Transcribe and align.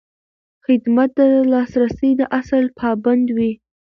خدمت 0.65 1.09
د 1.17 1.19
لاسرسي 1.51 2.11
د 2.19 2.21
اصل 2.39 2.63
پابند 2.79 3.25
وي. 3.35 3.51